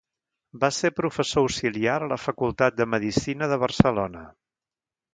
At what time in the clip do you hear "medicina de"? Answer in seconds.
2.97-3.63